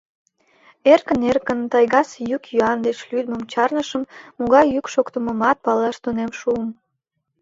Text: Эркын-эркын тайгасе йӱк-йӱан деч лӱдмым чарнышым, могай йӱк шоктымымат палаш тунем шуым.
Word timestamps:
Эркын-эркын 0.91 1.59
тайгасе 1.71 2.19
йӱк-йӱан 2.29 2.79
деч 2.87 2.97
лӱдмым 3.09 3.43
чарнышым, 3.51 4.03
могай 4.37 4.65
йӱк 4.73 4.85
шоктымымат 4.93 5.57
палаш 5.65 5.95
тунем 6.03 6.31
шуым. 6.39 6.69